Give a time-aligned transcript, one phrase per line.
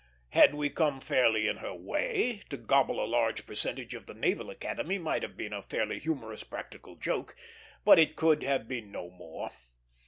[0.29, 4.49] Had we come fairly in her way, to gobble a large percentage of the Naval
[4.49, 7.35] Academy might have been a fairly humorous practical joke;
[7.85, 9.51] but it could have been no more.